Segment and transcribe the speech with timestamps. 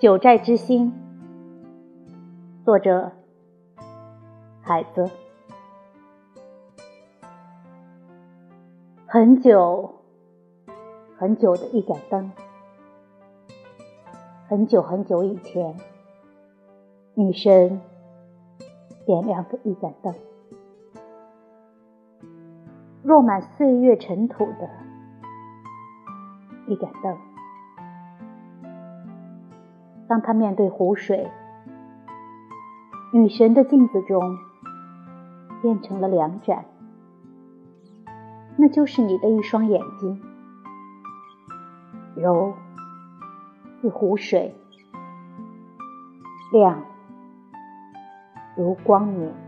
[0.00, 0.92] 九寨之星，
[2.64, 3.10] 作者
[4.60, 5.10] 海子。
[9.06, 9.96] 很久
[11.16, 12.30] 很久的一盏灯，
[14.48, 15.76] 很久很久以前，
[17.14, 17.80] 女神
[19.04, 20.14] 点亮的一盏灯，
[23.02, 24.70] 落满岁月尘土的
[26.68, 27.18] 一盏灯。
[30.08, 31.30] 当他面对湖水，
[33.12, 34.38] 女神的镜子中
[35.60, 36.64] 变成了两盏，
[38.56, 40.20] 那就是你的一双眼睛，
[42.16, 42.54] 柔
[43.82, 44.54] 似湖水，
[46.52, 46.82] 亮
[48.56, 49.47] 如光明。